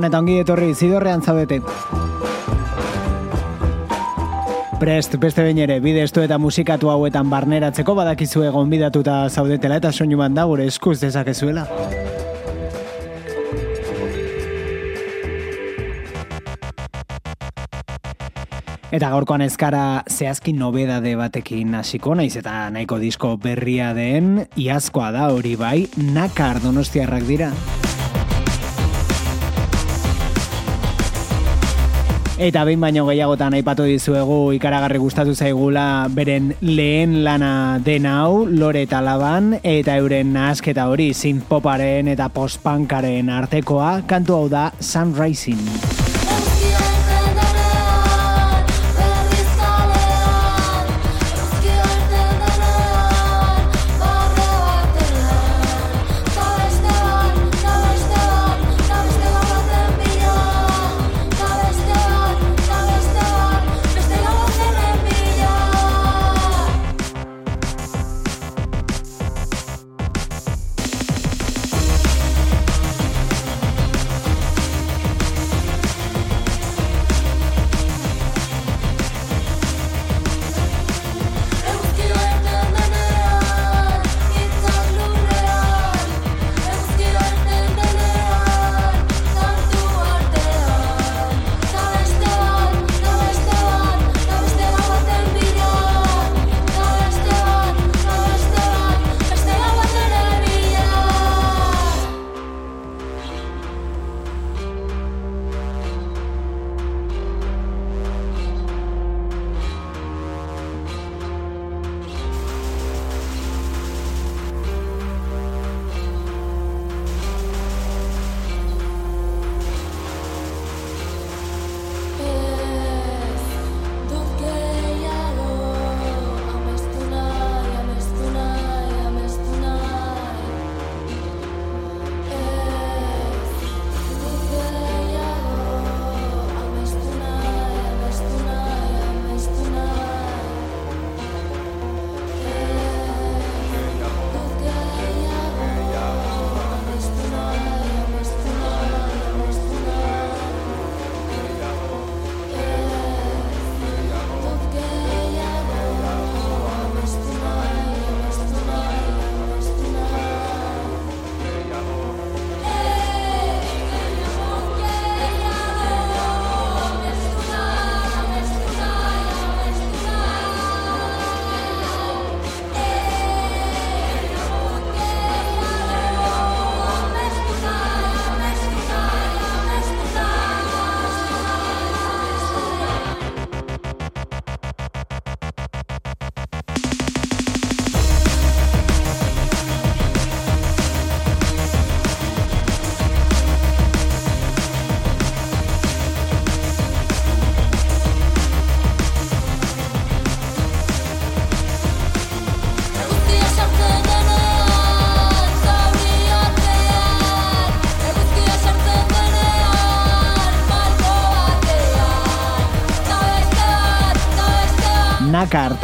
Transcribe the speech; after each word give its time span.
Gabon 0.00 0.08
eta 0.08 0.18
ongi 0.22 0.34
etorri 0.40 0.70
zidorrean 0.72 1.20
zaudete. 1.20 1.58
Prest, 4.80 5.16
beste 5.20 5.42
behin 5.44 5.58
ere, 5.60 5.74
bide 5.84 6.06
estu 6.06 6.22
eta 6.24 6.38
musikatu 6.40 6.88
hauetan 6.88 7.28
barneratzeko 7.28 7.92
badakizue 7.98 8.48
gonbidatuta 8.48 9.28
zaudetela 9.28 9.76
eta 9.76 9.92
soinu 9.92 10.16
da 10.32 10.44
gure 10.48 10.64
eskuz 10.64 11.00
dezakezuela. 11.00 11.66
Eta 18.90 19.10
gaurkoan 19.10 19.42
ezkara 19.42 20.02
zehazkin 20.08 20.56
nobedade 20.58 21.14
batekin 21.14 21.74
hasiko 21.74 22.14
naiz 22.14 22.36
eta 22.36 22.70
nahiko 22.70 22.98
disko 22.98 23.36
berria 23.36 23.92
den, 23.92 24.46
iazkoa 24.56 25.12
da 25.12 25.28
hori 25.28 25.56
bai, 25.56 25.88
nakar 25.98 26.62
donostiarrak 26.64 27.28
dira. 27.28 27.52
Eta 32.40 32.62
behin 32.64 32.80
baino 32.80 33.02
gehiagotan 33.04 33.52
aipatu 33.58 33.84
dizuegu 33.84 34.54
ikaragarri 34.56 34.96
gustatu 35.02 35.34
zaigula 35.36 36.08
beren 36.08 36.54
lehen 36.64 37.18
lana 37.20 37.76
den 37.84 38.08
hau, 38.08 38.46
lore 38.48 38.86
eta 38.88 39.02
laban, 39.04 39.58
eta 39.60 40.00
euren 40.00 40.32
nahasketa 40.32 40.88
hori 40.88 41.12
synth-poparen 41.12 42.08
eta 42.16 42.32
post-punkaren 42.32 43.28
artekoa, 43.42 43.98
kantu 44.08 44.40
hau 44.40 44.46
da 44.48 44.70
Sunrising. 44.80 45.99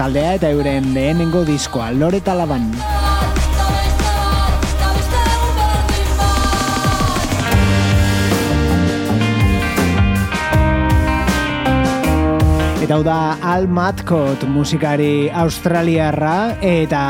Taldea 0.06 0.36
eta 0.38 0.50
euren 0.54 0.92
lehenengo 0.94 1.40
diskoa, 1.42 1.88
Lore 1.90 2.20
Talaban. 2.22 2.68
Eta 12.86 12.94
hau 12.94 13.02
da 13.02 13.18
Al 13.42 13.66
Matkot 13.66 14.46
musikari 14.46 15.26
australiarra 15.34 16.54
eta 16.62 17.02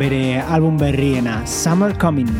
bere 0.00 0.40
album 0.40 0.80
berriena, 0.80 1.42
Summer 1.44 1.92
Coming. 2.00 2.32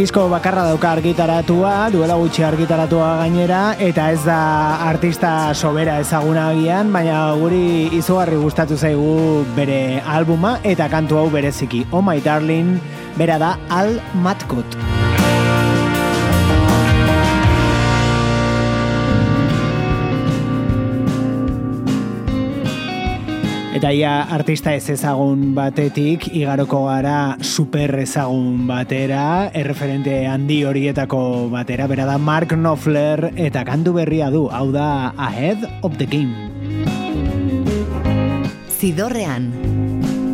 Disko 0.00 0.30
bakarra 0.32 0.62
dauka 0.64 0.94
argitaratua, 0.96 1.90
duela 1.92 2.14
gutxi 2.16 2.40
argitaratua 2.46 3.10
gainera, 3.18 3.58
eta 3.84 4.06
ez 4.14 4.22
da 4.24 4.38
artista 4.86 5.52
sobera 5.52 5.98
ezaguna 6.00 6.46
agian, 6.54 6.88
baina 6.94 7.18
guri 7.36 7.90
izugarri 7.98 8.40
gustatu 8.40 8.80
zaigu 8.80 9.44
bere 9.58 10.00
albuma 10.16 10.54
eta 10.64 10.88
kantu 10.88 11.20
hau 11.20 11.28
bereziki. 11.36 11.84
Oh 11.92 12.00
my 12.00 12.16
darling, 12.24 12.78
bera 13.20 13.36
da 13.44 13.58
Al 13.68 13.98
Matkut. 14.24 14.80
Eta 23.80 23.94
ia 23.96 24.10
artista 24.28 24.74
ez 24.76 24.90
ezagun 24.92 25.54
batetik, 25.56 26.26
igaroko 26.36 26.82
gara 26.84 27.38
super 27.40 27.94
ezagun 28.02 28.66
batera, 28.68 29.48
erreferente 29.56 30.18
handi 30.28 30.58
horietako 30.68 31.48
batera, 31.48 31.86
bera 31.88 32.04
da 32.04 32.18
Mark 32.20 32.52
Knopfler 32.52 33.30
eta 33.40 33.62
kandu 33.64 33.94
berria 33.96 34.28
du, 34.28 34.42
hau 34.52 34.66
da 34.74 35.14
Ahead 35.16 35.64
of 35.80 35.96
the 35.96 36.04
Game. 36.04 36.36
Zidorrean, 38.68 39.48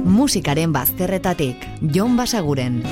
musikaren 0.03 0.75
bazterretatik, 0.75 1.69
Jon 1.95 2.19
Basaguren. 2.19 2.83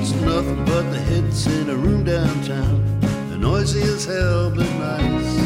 It's 0.00 0.10
nothing 0.26 0.64
but 0.66 0.90
the 0.90 0.98
hits 1.14 1.46
in 1.46 1.70
a 1.70 1.76
room 1.76 2.02
downtown, 2.02 2.82
the 3.30 3.38
noisy 3.38 3.86
as 3.86 4.04
hell 4.04 4.50
but 4.50 4.66
nice. 4.82 5.38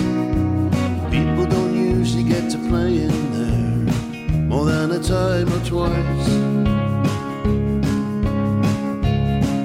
People 1.13 1.45
don't 1.45 1.77
usually 1.77 2.25
get 2.25 2.49
to 2.49 2.57
play 2.71 3.05
in 3.05 3.24
more 4.55 4.67
than 4.67 4.93
a 4.93 5.03
time 5.03 5.49
or 5.53 5.63
twice. 5.65 6.29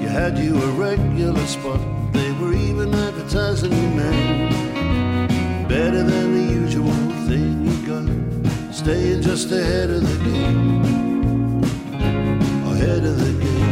You 0.02 0.08
had 0.08 0.36
you 0.36 0.60
a 0.60 0.70
regular 0.72 1.46
spot, 1.46 1.80
they 2.12 2.32
were 2.32 2.52
even 2.52 2.92
advertising 2.92 3.70
your 3.70 3.92
name. 4.02 4.48
Better 5.68 6.02
than 6.02 6.26
the 6.36 6.54
usual 6.62 7.00
thing 7.28 7.52
you 7.68 7.76
got, 7.86 8.74
staying 8.74 9.22
just 9.22 9.52
ahead 9.52 9.90
of 9.90 10.02
the 10.10 10.18
game. 10.28 11.62
Ahead 12.72 13.04
of 13.04 13.16
the 13.24 13.32
game. 13.44 13.69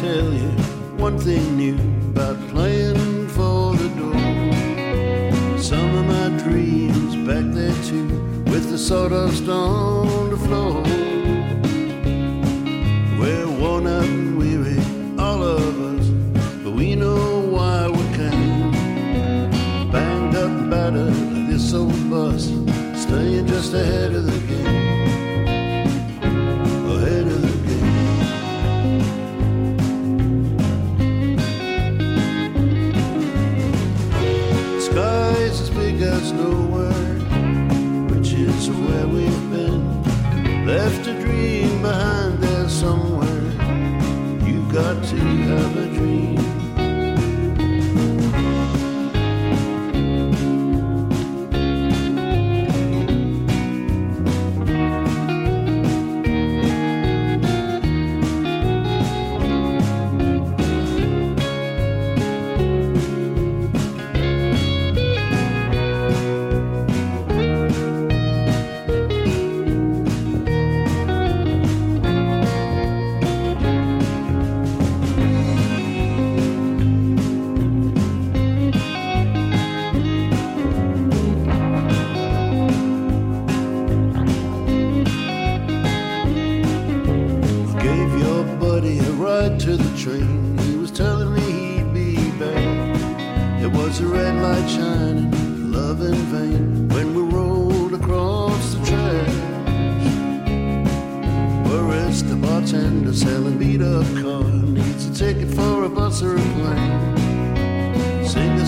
One 0.00 1.18
thing 1.18 1.56
new 1.56 1.74
about 2.10 2.36
playing 2.50 3.26
for 3.28 3.74
the 3.74 3.88
door. 3.98 5.58
Some 5.58 5.92
of 5.96 6.06
my 6.06 6.28
dreams 6.38 7.16
back 7.26 7.44
there 7.52 7.74
too, 7.82 8.06
with 8.44 8.70
the 8.70 8.78
sawdust 8.78 9.48
on 9.48 10.30
the 10.30 10.36
floor. 10.36 10.82
We're 13.18 13.50
worn 13.60 13.88
out 13.88 14.04
and 14.04 14.38
weary, 14.38 14.78
all 15.18 15.42
of 15.42 15.80
us, 15.80 16.06
but 16.62 16.72
we 16.72 16.94
know 16.94 17.40
why 17.40 17.88
we 17.88 18.02
came. 18.16 18.70
Banged 19.90 20.36
up 20.36 20.70
battered 20.70 21.48
this 21.48 21.74
old 21.74 22.08
bus, 22.08 22.44
staying 22.94 23.48
just 23.48 23.74
ahead 23.74 24.12
of 24.14 24.26
the 24.26 24.37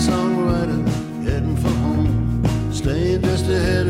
songwriter 0.01 0.81
heading 1.23 1.55
for 1.57 1.69
home, 1.69 2.73
staying 2.73 3.21
just 3.21 3.45
ahead. 3.47 3.80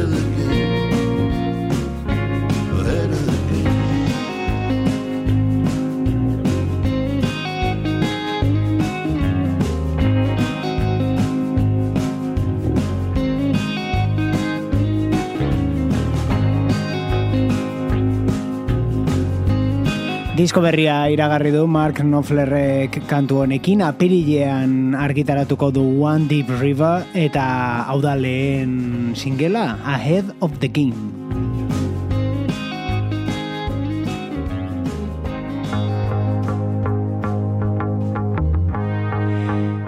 Disko 20.41 20.57
berria 20.57 20.95
iragarri 21.13 21.51
du 21.53 21.67
Mark 21.69 21.99
Knopflerrek 22.01 22.95
kantu 23.05 23.43
honekin 23.43 23.83
apirilean 23.85 24.95
argitaratuko 24.97 25.69
du 25.69 25.83
One 26.01 26.25
Deep 26.25 26.49
River 26.57 27.05
eta 27.13 27.43
hau 27.85 27.99
da 28.01 28.15
lehen 28.17 29.13
singela 29.13 29.77
Ahead 29.85 30.33
of 30.41 30.57
the 30.57 30.65
Game. 30.65 30.97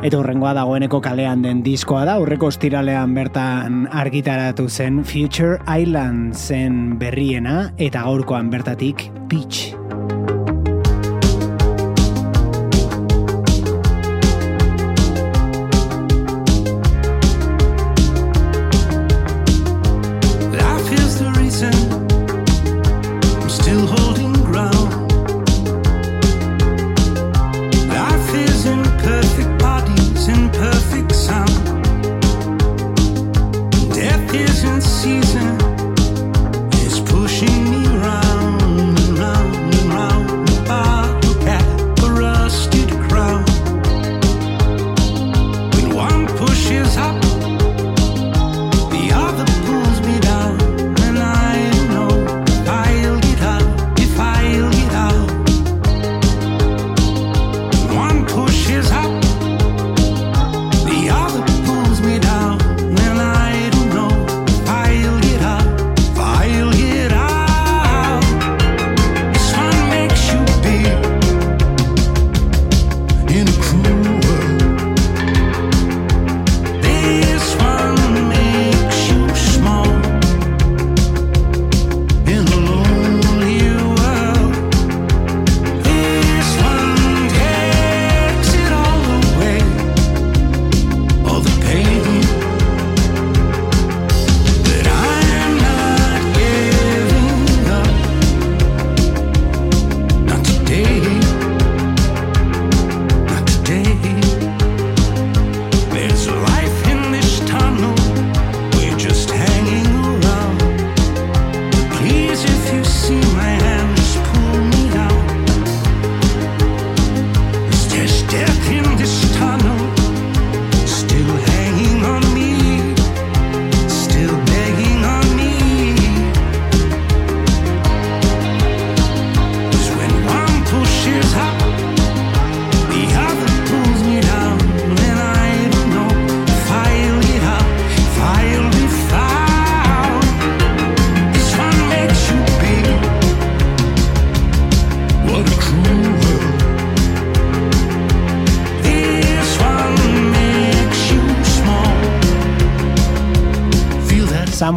Eta 0.05 0.21
hurrengoa 0.21 0.53
dagoeneko 0.53 1.01
kalean 1.01 1.41
den 1.41 1.65
diskoa 1.65 2.05
da, 2.05 2.19
urreko 2.21 2.53
estiralean 2.53 3.17
bertan 3.17 3.87
argitaratu 3.89 4.69
zen 4.69 5.01
Future 5.01 5.57
Island 5.65 6.37
zen 6.37 6.99
berriena 7.01 7.71
eta 7.81 8.05
gaurkoan 8.05 8.53
bertatik 8.53 9.09
Peach. 9.31 9.82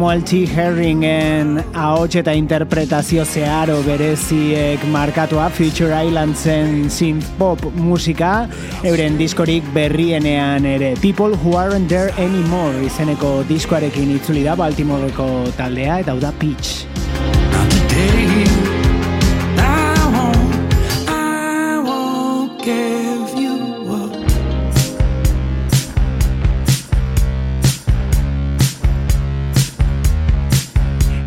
Samuel 0.07 0.23
T. 0.23 0.45
Herringen 0.47 1.57
ahots 1.75 2.15
eta 2.15 2.31
interpretazio 2.31 3.25
zeharo 3.27 3.81
bereziek 3.83 4.85
markatua 4.93 5.49
Future 5.51 5.91
Islandsen 6.07 6.85
synth 6.87 7.27
pop 7.35 7.65
musika 7.75 8.47
euren 8.87 9.19
diskorik 9.19 9.67
berrienean 9.75 10.63
ere 10.63 10.93
People 11.01 11.35
Who 11.35 11.57
Aren't 11.59 11.91
There 11.91 12.15
Anymore 12.23 12.85
izeneko 12.87 13.41
diskoarekin 13.51 14.15
itzuli 14.15 14.47
da 14.47 14.55
Baltimoreko 14.55 15.27
taldea 15.59 15.99
eta 16.05 16.15
da 16.23 16.31
Peach. 16.39 17.06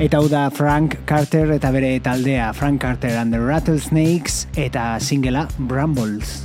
Eta 0.01 0.17
hau 0.17 0.29
da 0.33 0.47
Frank 0.49 0.95
Carter 1.05 1.51
eta 1.53 1.69
bere 1.75 1.91
taldea 2.01 2.55
Frank 2.57 2.81
Carter 2.81 3.13
and 3.21 3.35
the 3.35 3.41
Rattlesnakes 3.41 4.47
eta 4.57 4.97
singela 4.99 5.45
Brambles. 5.59 6.41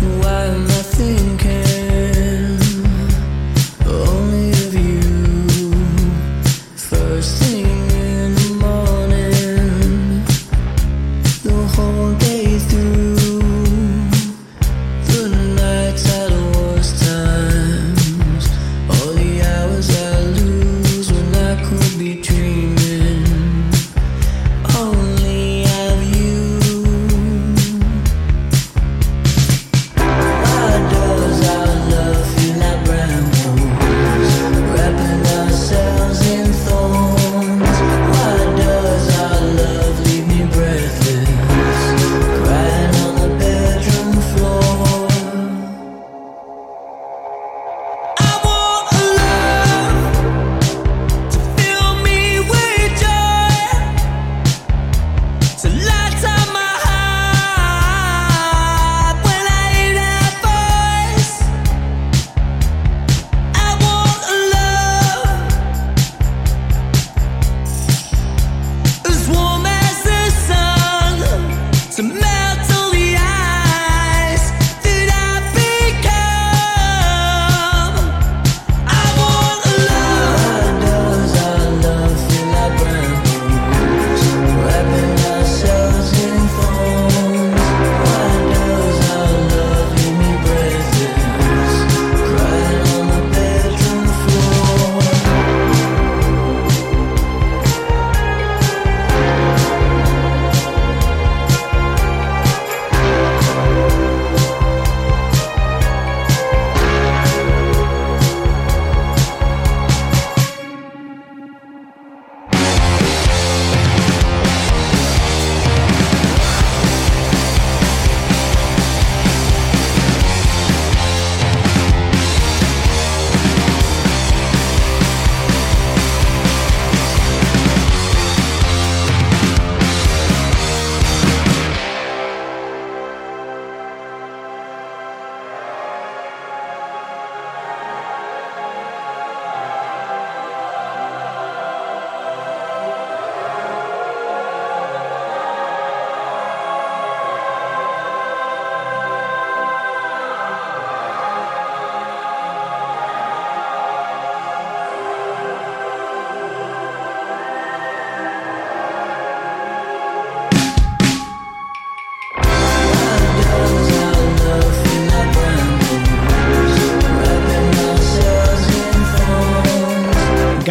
Why 0.00 0.46
am 0.48 0.64
I 0.64 0.82
thinking 0.96 1.77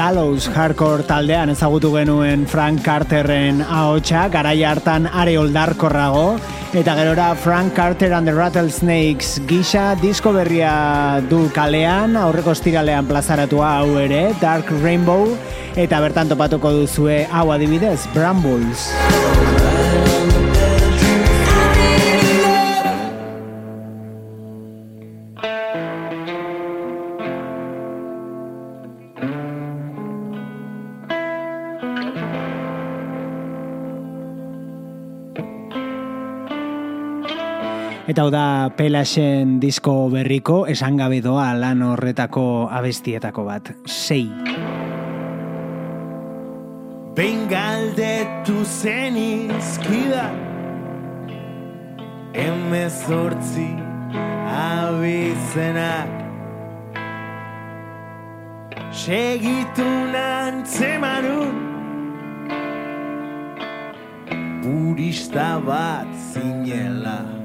Gallows 0.07 0.45
Hardcore 0.55 1.03
taldean 1.03 1.49
ezagutu 1.51 1.89
genuen 1.91 2.45
Frank 2.47 2.79
Carterren 2.85 3.57
ahotsa, 3.59 4.29
garai 4.31 4.61
hartan 4.63 5.03
are 5.11 5.33
oldarkorrago, 5.35 6.37
eta 6.71 6.95
gerora 6.95 7.33
Frank 7.35 7.75
Carter 7.75 8.13
and 8.15 8.25
the 8.25 8.31
Rattlesnakes 8.31 9.41
gisa 9.51 9.97
disko 9.99 10.31
berria 10.31 11.19
du 11.27 11.49
kalean, 11.51 12.15
aurreko 12.15 12.55
estiralean 12.55 13.11
plazaratua 13.11 13.81
hau 13.81 13.97
ere, 13.99 14.29
Dark 14.39 14.71
Rainbow, 14.79 15.35
eta 15.75 15.99
bertan 15.99 16.31
topatuko 16.31 16.71
duzue 16.85 17.25
hau 17.27 17.49
adibidez, 17.51 18.07
Brambles. 18.15 18.87
Eta 38.07 38.23
hau 38.23 38.29
da 38.31 38.71
Pelasen 38.71 39.57
disko 39.59 40.07
berriko 40.07 40.61
esan 40.71 40.95
gabe 40.95 41.17
doa 41.19 41.49
lan 41.59 41.81
horretako 41.83 42.69
abestietako 42.71 43.43
bat. 43.43 43.73
Sei. 43.83 44.29
Behin 47.17 47.47
galdetu 47.51 48.61
zen 48.63 49.17
izkida 49.17 50.29
Emezortzi 52.31 53.67
abizenak 54.53 56.13
Segitu 58.93 59.87
nantzemanun 60.13 61.57
Purista 64.61 65.57
bat 65.65 66.13
zinela 66.29 67.36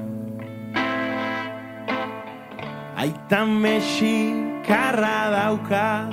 Aitan 3.03 3.49
mexikarra 3.59 5.19
dauka. 5.35 6.07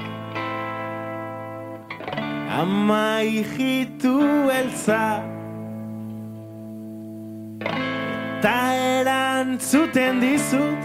Ama 2.51 3.23
hijitu 3.23 4.15
elza 4.51 5.23
Eta 7.63 8.59
erantzuten 8.99 10.19
dizut. 10.19 10.83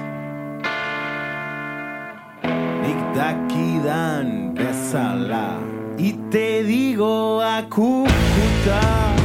Nik 2.85 3.01
dakidan 3.17 4.53
bezala 4.53 5.57
Ite 5.97 6.49
digo 6.69 7.41
akukuta 7.41 9.24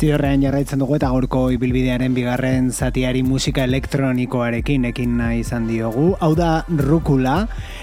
Zidorrean 0.00 0.40
jarraitzen 0.40 0.80
dugu 0.80 0.94
eta 0.96 1.10
gaurko 1.12 1.40
ibilbidearen 1.52 2.14
bigarren 2.16 2.70
zatiari 2.72 3.20
musika 3.20 3.66
elektronikoarekin 3.68 4.86
ekin 4.88 5.18
nahi 5.18 5.42
izan 5.42 5.66
diogu. 5.68 6.14
Hau 6.24 6.30
da 6.38 6.62
rukula, 6.72 7.34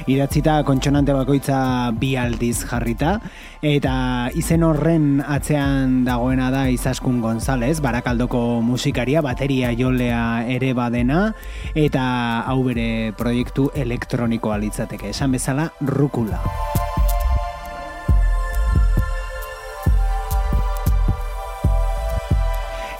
idatzita 0.10 0.56
kontsonante 0.66 1.14
bakoitza 1.14 1.60
bi 1.94 2.16
aldiz 2.18 2.64
jarrita, 2.64 3.20
eta 3.62 3.94
izen 4.34 4.66
horren 4.66 5.22
atzean 5.22 6.00
dagoena 6.08 6.50
da 6.50 6.64
Izaskun 6.74 7.22
González, 7.22 7.76
barakaldoko 7.86 8.64
musikaria, 8.66 9.22
bateria 9.22 9.70
jolea 9.78 10.42
ere 10.50 10.74
badena, 10.74 11.36
eta 11.78 12.08
hau 12.50 12.64
bere 12.66 13.14
proiektu 13.14 13.70
elektronikoa 13.78 14.58
litzateke, 14.66 15.14
esan 15.14 15.38
bezala 15.38 15.70
rukula. 15.86 16.42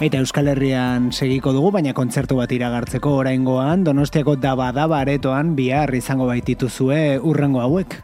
eta 0.00 0.20
Euskal 0.22 0.46
Herrian 0.46 1.10
segiko 1.12 1.52
dugu, 1.52 1.72
baina 1.74 1.92
kontzertu 1.94 2.36
bat 2.38 2.52
iragartzeko 2.54 3.16
oraingoan, 3.18 3.82
donostiako 3.84 4.36
daba-daba 4.38 5.00
aretoan 5.02 5.56
bihar 5.58 5.90
izango 5.94 6.28
baitituzue 6.30 7.18
urrengo 7.18 7.60
hauek. 7.64 7.98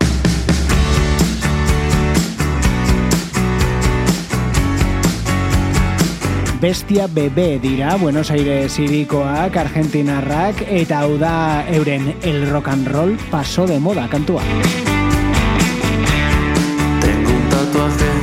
Bestia 6.65 7.07
Bebe 7.07 7.59
dira 7.61 7.95
Buenos 8.01 8.31
Aires 8.33 8.79
irikoak, 8.81 9.57
Argentinarrak 9.61 10.65
eta 10.65 11.03
hau 11.05 11.19
da 11.21 11.63
euren 11.69 12.15
el 12.23 12.49
rock 12.49 12.73
and 12.73 12.89
roll 12.89 13.19
paso 13.31 13.67
de 13.67 13.79
moda 13.79 14.09
kantua. 14.09 14.43
Tengo 17.05 17.31
un 17.31 17.49
tatuaje 17.51 18.14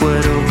cuero 0.00 0.49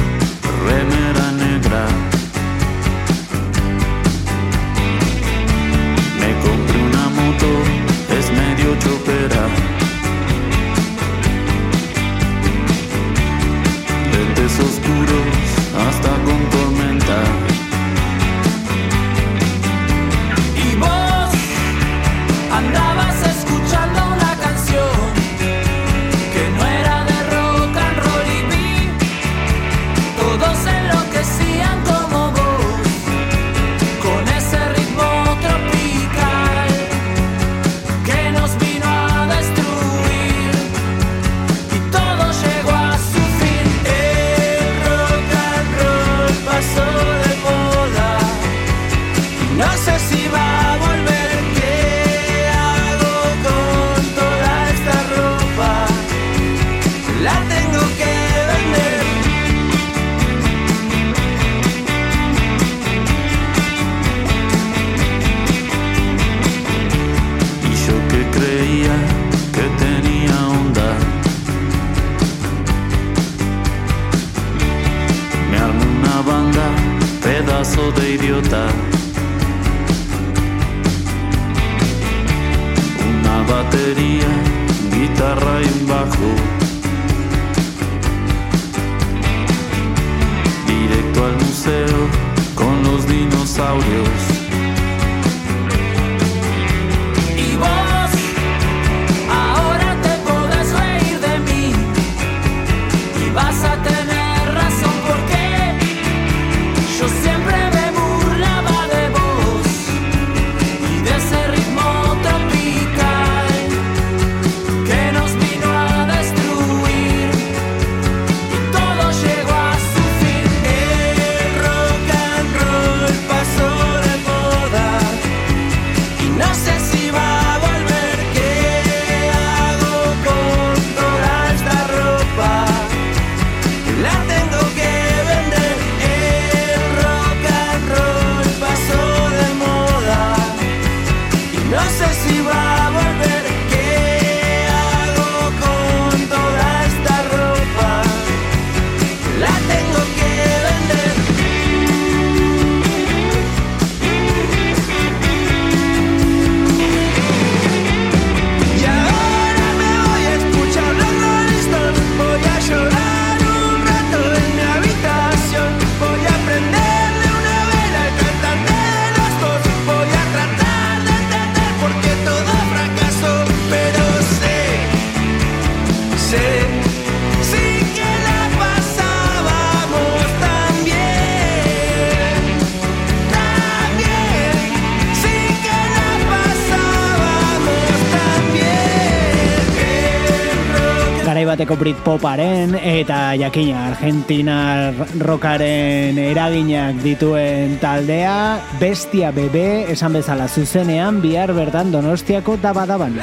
bateko 191.60 191.76
Britpoparen 191.76 192.72
eta 192.80 193.36
jakina 193.36 193.89
Argentina 193.89 194.93
rockaren 195.19 196.15
eraginak 196.15 197.02
dituen 197.04 197.76
taldea 197.82 198.62
Bestia 198.80 199.34
Bebe 199.36 199.84
esan 199.91 200.15
bezala 200.15 200.48
zuzenean 200.48 201.19
bihar 201.19 201.52
bertan 201.52 201.91
Donostiako 201.91 202.56
dabadaban. 202.63 203.19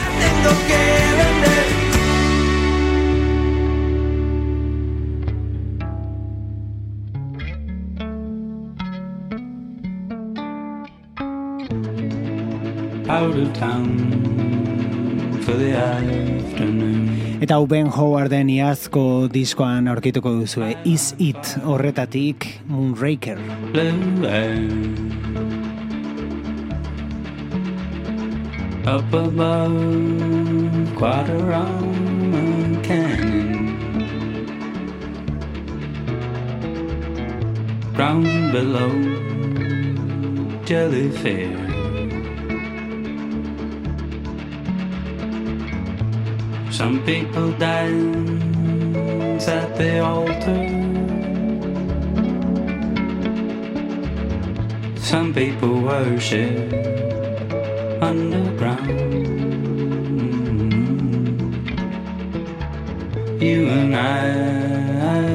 Out 13.09 13.35
of 13.35 13.53
town 13.55 15.41
for 15.41 15.55
the 15.57 15.73
afternoon 15.73 17.26
Mm. 17.37 17.43
Eta 17.45 17.59
hau 17.59 17.67
Ben 17.69 17.89
Howarden 17.93 18.49
iazko 18.49 19.29
diskoan 19.29 19.89
aurkituko 19.93 20.33
duzue. 20.41 20.73
Is 20.89 21.15
it 21.19 21.57
horretatik 21.65 22.47
Moonraker. 22.69 23.39
Up 28.87 29.13
above, 29.13 29.75
quarter 30.97 31.53
on 31.53 32.33
a 32.33 32.83
cannon. 32.83 33.67
Ground 37.93 38.53
below, 38.53 38.93
jelly 40.65 41.11
fair. 41.11 41.66
Some 46.77 47.01
people 47.07 47.53
dance 47.53 49.49
at 49.49 49.77
the 49.79 50.01
altar. 50.01 50.61
Some 55.01 55.33
people 55.33 55.81
worship 55.81 56.71
underground. 58.03 58.91
You 63.41 63.69
and 63.69 63.97
I, 63.97 65.33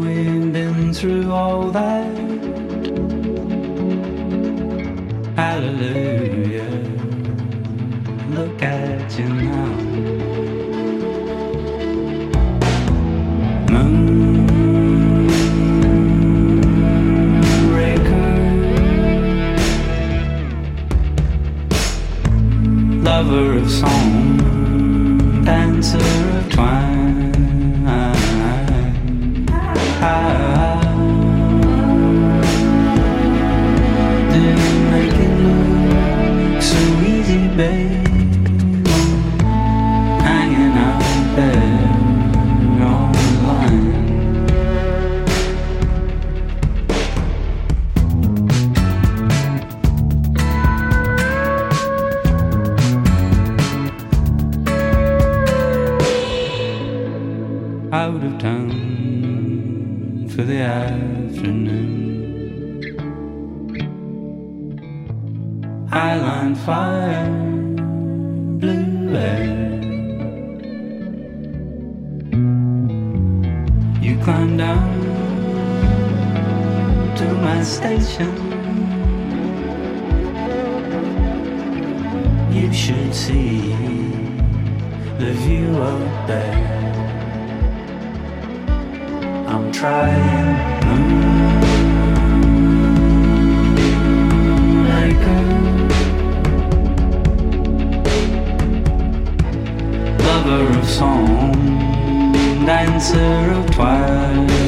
we've 0.00 0.50
been 0.50 0.94
through 0.94 1.30
all 1.30 1.70
that. 1.72 2.06
Hallelujah. 5.36 6.72
Look 8.30 8.62
at 8.62 9.18
you 9.18 9.28
now. 9.28 9.75
Lover 23.26 23.54
of 23.58 23.68
song, 23.68 24.05
of 100.86 100.92
song, 100.92 101.52
dancer 102.64 103.52
of 103.52 103.70
twilight. 103.72 104.65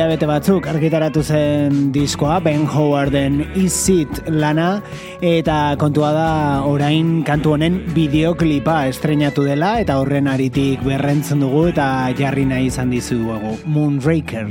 Hilabete 0.00 0.24
batzuk 0.24 0.64
argitaratu 0.64 1.20
zen 1.20 1.90
diskoa, 1.92 2.38
Ben 2.40 2.62
Howarden 2.64 3.42
Is 3.52 3.76
It 3.92 4.22
lana, 4.32 4.80
eta 5.20 5.76
kontua 5.76 6.14
da 6.16 6.30
orain 6.64 7.20
kantu 7.28 7.52
honen 7.58 7.76
bideoklipa 7.92 8.86
estrenatu 8.88 9.44
dela, 9.44 9.74
eta 9.84 9.98
horren 10.00 10.32
aritik 10.32 10.80
berrentzen 10.88 11.44
dugu 11.44 11.66
eta 11.74 12.08
jarri 12.16 12.48
nahi 12.48 12.72
izan 12.72 12.96
dizuegu, 12.96 13.58
Moonraker. 13.68 14.48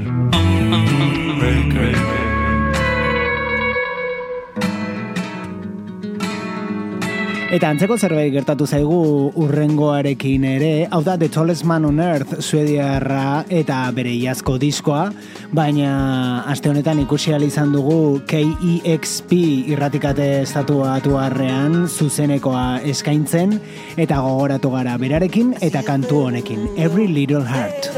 Eta 7.49 7.71
antzeko 7.73 7.95
zerbait 7.97 8.29
gertatu 8.29 8.67
zaigu 8.69 8.97
urrengoarekin 9.41 10.43
ere, 10.45 10.73
hau 10.93 10.99
da 11.01 11.15
The 11.17 11.31
Tallest 11.33 11.65
Man 11.65 11.87
on 11.87 11.97
Earth 11.97 12.43
suediarra 12.45 13.41
eta 13.49 13.79
bere 13.95 14.11
iazko 14.13 14.59
diskoa, 14.61 15.07
baina 15.49 16.43
aste 16.45 16.69
honetan 16.69 17.01
ikusi 17.01 17.33
izan 17.47 17.73
dugu 17.73 18.21
KEXP 18.29 19.33
irratikate 19.73 20.43
estatuatuarrean 20.43 21.87
zuzenekoa 21.87 22.81
eskaintzen 22.85 23.57
eta 23.97 24.21
gogoratu 24.21 24.69
gara 24.69 24.95
berarekin 24.97 25.55
eta 25.59 25.81
kantu 25.81 26.27
honekin 26.27 26.69
Every 26.77 27.07
Little 27.07 27.41
Heart. 27.41 27.89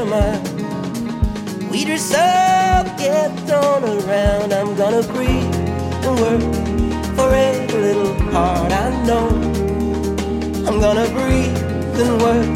Weed 1.70 1.88
yourself 1.88 2.88
get 2.96 3.30
thrown 3.46 3.84
around. 3.84 4.52
I'm 4.54 4.74
gonna 4.76 5.02
breathe 5.12 5.54
and 6.08 6.20
work 6.20 6.61
for 7.22 7.32
every 7.34 7.80
little 7.80 8.14
heart 8.32 8.72
I 8.72 8.88
know. 9.06 9.28
I'm 10.66 10.78
gonna 10.86 11.08
breathe 11.16 12.00
and 12.02 12.14
work 12.26 12.52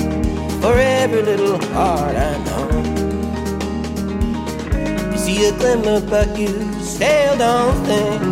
for 0.60 0.74
every 0.76 1.22
little 1.22 1.58
heart 1.74 2.16
I 2.30 2.32
know. 2.46 2.64
You 5.12 5.18
see 5.24 5.38
a 5.48 5.52
glimmer, 5.60 6.00
but 6.14 6.36
you 6.36 6.50
still 6.82 7.34
don't 7.38 7.76
think 7.88 8.22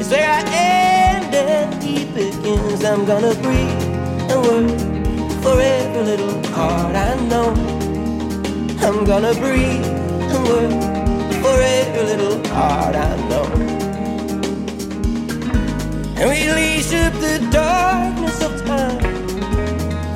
it's 0.00 0.10
where 0.10 0.30
I 0.38 0.40
end 0.70 1.34
and 1.34 1.82
he 1.82 2.06
begins. 2.16 2.82
I'm 2.90 3.04
gonna 3.04 3.34
breathe 3.44 3.82
and 4.32 4.40
work 4.48 4.70
for 5.42 5.56
every 5.60 6.02
little 6.12 6.36
heart 6.56 6.96
I 6.96 7.12
know. 7.30 7.48
I'm 8.86 9.04
gonna 9.04 9.34
breathe 9.34 9.86
and 10.34 10.42
work 10.52 10.72
for 11.42 11.56
every 11.76 12.04
little 12.10 12.38
heart 12.54 12.96
I 12.96 13.12
know 13.28 13.71
and 16.16 16.30
we 16.30 16.50
leash 16.52 16.92
up 16.94 17.12
the 17.14 17.38
darkness 17.50 18.42
of 18.42 18.64
time 18.64 19.02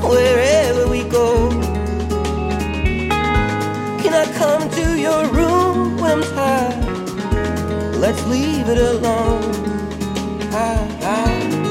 wherever 0.03 0.89
we 0.89 1.03
go. 1.05 1.51
Can 4.03 4.15
I 4.15 4.27
come 4.39 4.69
to 4.71 4.99
your 4.99 5.27
room 5.29 5.99
when 5.99 6.13
I'm 6.13 6.23
tired? 6.35 7.97
Let's 7.97 8.25
leave 8.27 8.69
it 8.69 8.79
alone. 8.79 9.43
I, 10.53 10.89
I. 11.03 11.66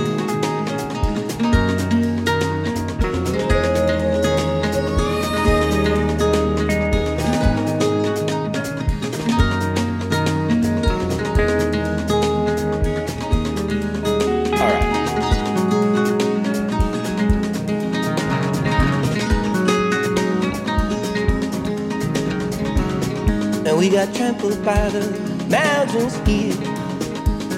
we 23.86 23.91
got 23.91 24.11
trampled 24.15 24.65
by 24.65 24.89
the 24.89 25.05
mountains 25.47 26.15
here. 26.25 26.55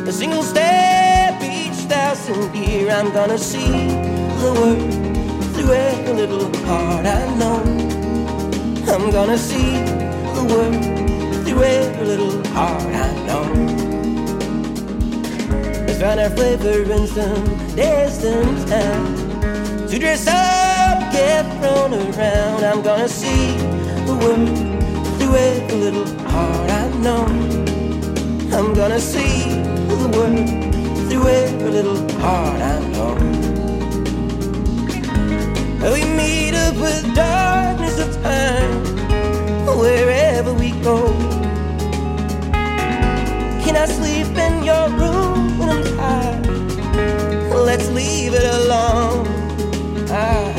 A 0.05 0.11
single 0.11 0.43
step 0.43 1.41
each 1.41 1.79
thousand 1.87 2.53
year. 2.53 2.89
I'm 2.91 3.13
gonna 3.13 3.37
see 3.37 3.71
the 4.41 4.51
world 4.59 4.91
through 5.53 5.71
every 5.71 6.13
little 6.13 6.47
heart 6.65 7.05
I 7.05 7.33
know. 7.39 7.61
I'm 8.93 9.09
gonna 9.09 9.37
see 9.37 9.71
the 10.35 10.43
world 10.51 11.45
through 11.45 11.63
every 11.63 12.05
little 12.05 12.45
heart 12.47 12.83
I 12.83 13.09
know. 13.27 13.43
Let's 15.87 16.01
find 16.01 16.19
our 16.19 16.29
flavor 16.31 16.91
in 16.91 17.07
some 17.07 17.45
distant 17.73 18.67
town. 18.67 19.87
To 19.87 19.97
dress 19.97 20.27
up, 20.27 21.09
get 21.13 21.45
thrown 21.61 21.93
around. 21.93 22.65
I'm 22.65 22.81
gonna 22.81 23.07
see 23.07 23.55
the 24.05 24.17
world 24.21 24.77
through 25.19 25.35
every 25.35 25.77
little 25.77 26.16
heart 26.37 26.69
I 26.83 26.85
know. 27.05 27.25
I'm 28.57 28.69
gonna 28.79 28.99
see 29.13 29.37
the 30.01 30.09
world 30.15 30.47
through 31.07 31.27
every 31.43 31.71
little 31.77 32.01
heart 32.23 32.61
I 32.73 32.77
know. 32.93 33.13
We 35.95 36.03
meet 36.21 36.53
up 36.65 36.75
with 36.85 37.03
darkness 37.15 37.97
of 38.05 38.09
time 38.21 38.73
wherever 39.81 40.51
we 40.63 40.69
go. 40.89 40.97
Can 43.63 43.75
I 43.83 43.87
sleep 43.99 44.31
in 44.47 44.55
your 44.69 44.85
room 45.01 45.39
when 45.59 45.69
I'm 45.75 45.85
tired? 45.97 46.45
Let's 47.69 47.87
leave 47.99 48.33
it 48.41 48.47
alone. 48.59 49.25
Ah, 50.09 50.56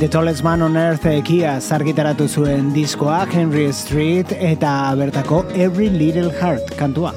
The 0.00 0.08
Tallest 0.08 0.40
Man 0.42 0.62
on 0.64 0.78
Earth 0.80 1.04
ekia 1.04 1.58
zargitaratu 1.60 2.24
zuen 2.24 2.70
diskoa 2.72 3.18
Henry 3.28 3.66
Street 3.68 4.30
eta 4.32 4.70
bertako 4.96 5.42
Every 5.52 5.90
Little 5.92 6.30
Heart 6.32 6.70
kantua. 6.78 7.10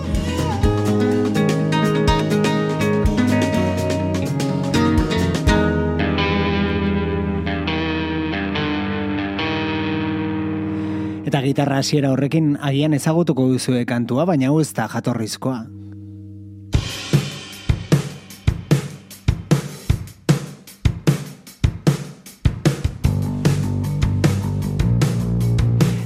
Eta 11.24 11.40
gitarra 11.48 11.80
hasiera 11.80 12.12
horrekin 12.12 12.58
agian 12.60 13.00
ezagutuko 13.00 13.48
duzue 13.54 13.86
kantua, 13.88 14.28
baina 14.28 14.52
hau 14.52 14.60
ez 14.60 14.74
da 14.76 14.90
jatorrizkoa. 14.92 15.83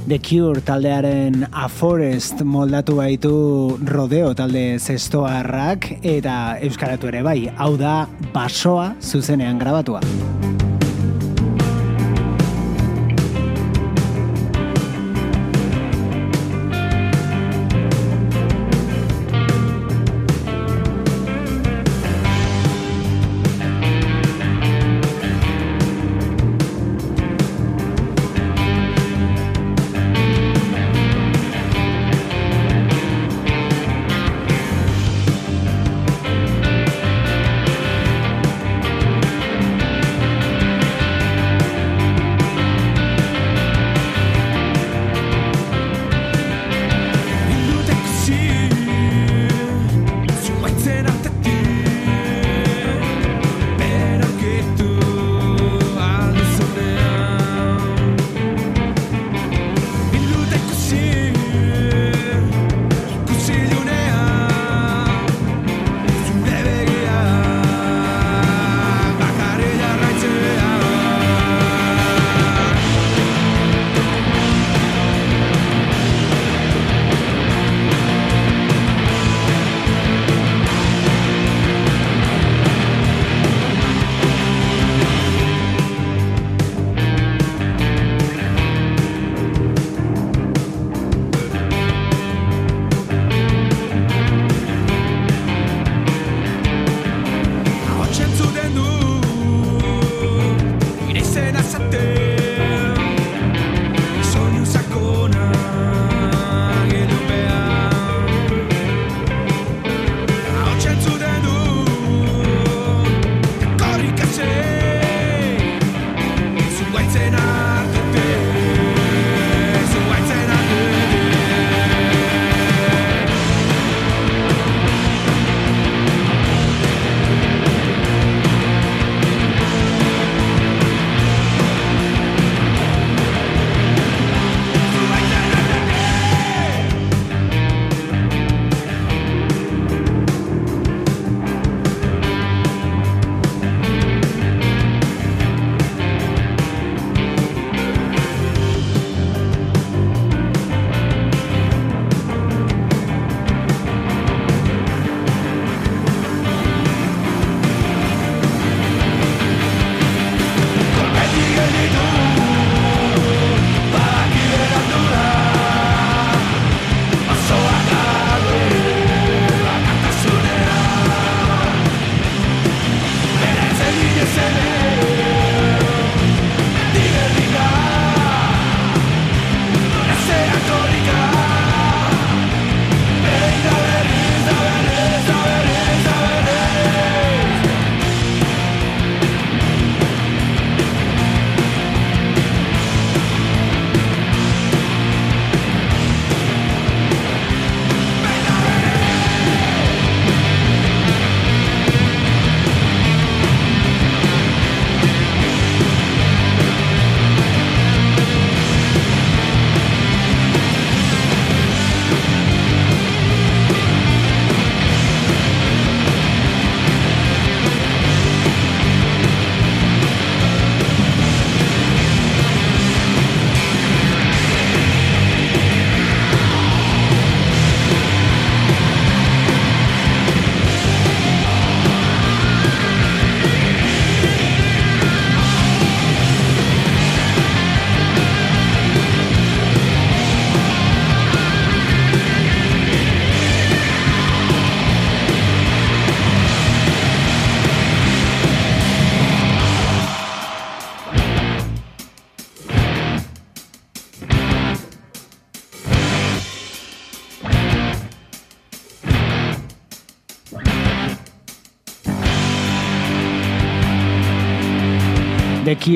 The 0.08 0.18
Cure 0.18 0.62
taldearen 0.64 1.42
A 1.52 1.66
Forest 1.68 2.40
moldatu 2.40 2.94
baitu 2.96 3.32
rodeo 3.90 4.30
talde 4.32 4.78
zestoarrak 4.80 5.90
eta 6.00 6.38
euskaratu 6.64 7.12
ere 7.12 7.20
bai, 7.26 7.42
hau 7.60 7.74
da 7.76 8.06
basoa 8.32 8.94
zuzenean 9.04 9.60
grabatua. 9.60 10.00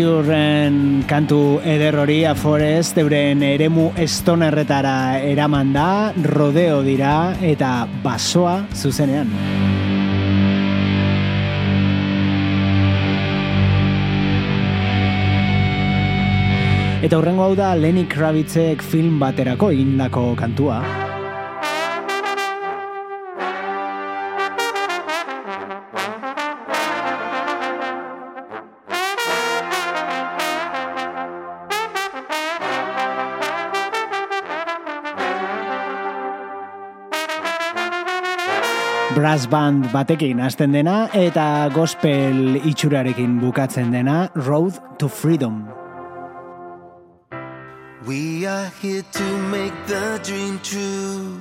Cure-en 0.02 1.04
kantu 1.06 1.60
eder 1.62 1.94
hori 1.94 2.24
Forest 2.34 2.96
euren 2.98 3.38
eremu 3.46 3.84
estonerretara 3.94 5.20
eraman 5.22 5.70
da, 5.70 6.10
rodeo 6.26 6.80
dira 6.82 7.36
eta 7.38 7.86
basoa 8.02 8.56
zuzenean. 8.74 9.30
Eta 16.98 17.14
hurrengo 17.20 17.46
hau 17.46 17.54
da 17.54 17.76
Lenny 17.78 18.08
Kravitzek 18.10 18.82
film 18.82 19.22
baterako 19.22 19.70
egindako 19.70 20.32
kantua. 20.34 20.82
Band 39.52 39.84
batekin 39.92 40.40
hasten 40.40 40.72
dena 40.72 41.10
eta 41.12 41.68
gospel 41.74 42.56
itxurarekin 42.64 43.36
bukatzen 43.42 43.92
dena 43.92 44.30
Road 44.48 44.80
to 44.98 45.08
Freedom. 45.08 45.68
We 48.06 48.46
are 48.46 48.72
here 48.80 49.04
to 49.04 49.26
make 49.52 49.76
the 49.86 50.18
dream 50.24 50.58
true. 50.64 51.36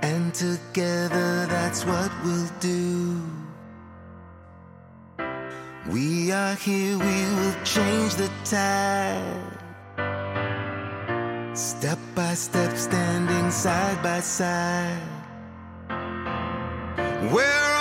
And 0.00 0.32
together 0.32 1.46
that's 1.50 1.84
what 1.84 2.10
we'll 2.24 2.50
do. 2.60 3.20
We 5.90 6.30
are 6.30 6.54
here, 6.54 6.96
we 6.98 7.18
will 7.36 7.56
change 7.64 8.14
the 8.14 8.30
tide. 8.44 9.58
Step 11.54 11.98
by 12.14 12.34
step, 12.34 12.76
standing 12.76 13.50
side 13.50 14.00
by 14.02 14.20
side. 14.20 15.17
Where 17.20 17.77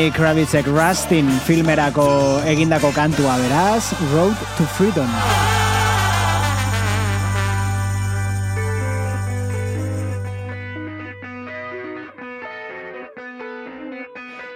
Lenny 0.00 0.16
Kravitzek 0.16 0.64
Rustin 0.64 1.28
filmerako 1.44 2.08
egindako 2.48 2.88
kantua 2.96 3.36
beraz, 3.36 3.92
Road 4.16 4.48
to 4.56 4.64
Freedom. 4.64 5.49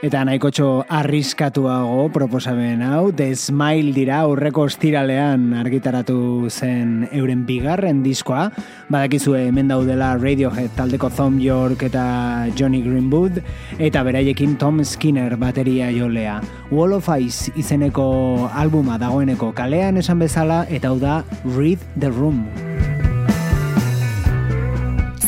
Eta 0.05 0.21
nahikotxo 0.29 0.85
arriskatuago 0.93 2.11
proposamen 2.13 2.83
hau, 2.85 3.09
The 3.17 3.31
Smile 3.41 3.95
dira 3.97 4.19
aurreko 4.27 4.67
ostiralean 4.69 5.55
argitaratu 5.57 6.51
zen 6.51 7.07
euren 7.09 7.47
bigarren 7.49 8.03
diskoa, 8.05 8.51
badakizue 8.93 9.47
hemen 9.47 9.73
daudela 9.73 10.11
Radiohead 10.21 10.75
taldeko 10.77 11.09
Thom 11.09 11.39
York 11.41 11.87
eta 11.89 12.05
Johnny 12.53 12.83
Greenwood, 12.85 13.41
eta 13.79 14.03
beraiekin 14.05 14.59
Tom 14.61 14.85
Skinner 14.85 15.39
bateria 15.41 15.89
jolea. 15.89 16.43
Wall 16.69 16.93
of 16.99 17.09
Ice 17.17 17.55
izeneko 17.57 18.51
albuma 18.53 18.99
dagoeneko 19.01 19.55
kalean 19.57 19.97
esan 19.97 20.21
bezala, 20.21 20.67
eta 20.69 20.93
hau 20.93 20.99
da 21.01 21.23
Read 21.57 21.81
the 21.97 22.13
Room. 22.13 22.45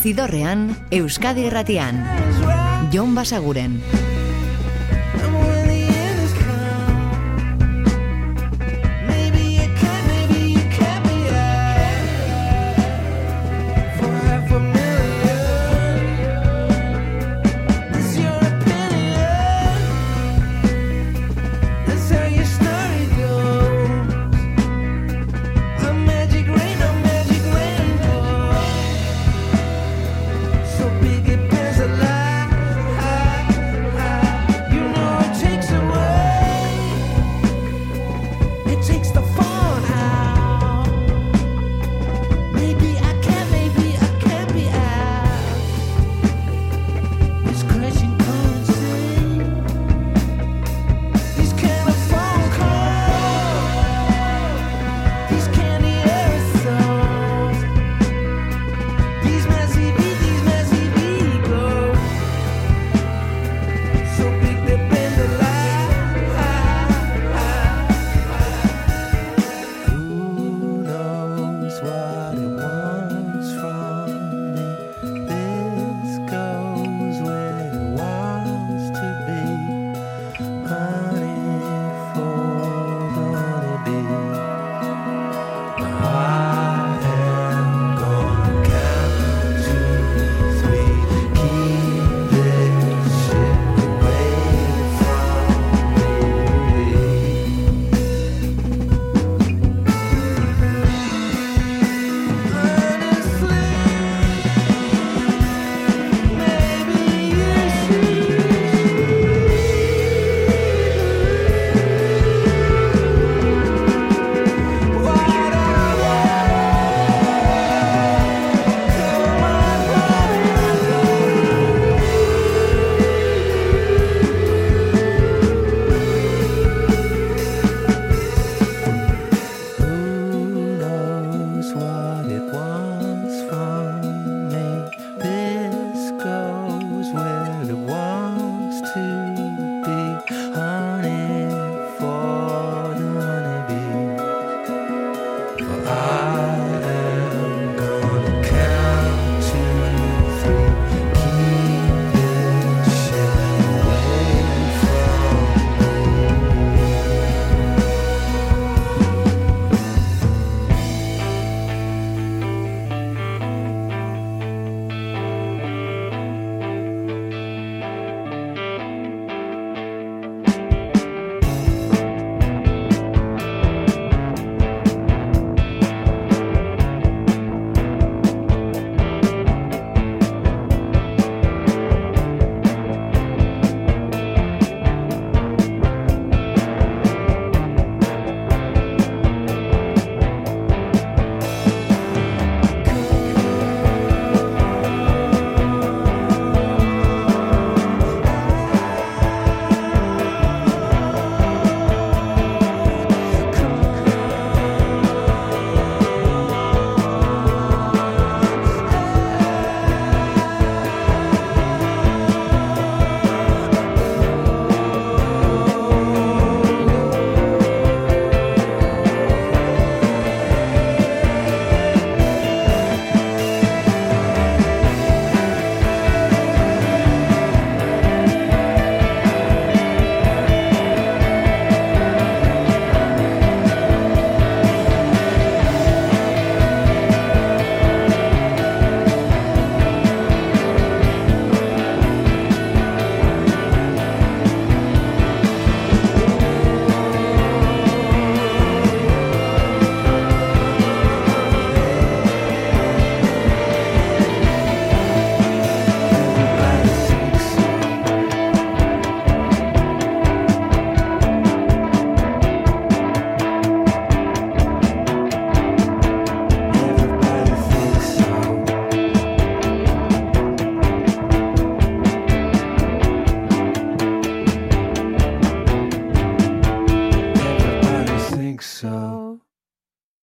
Zidorrean, 0.02 0.68
Euskadi 0.90 1.48
Erratian. 1.48 2.04
Jon 2.92 3.16
Basaguren. 3.16 3.80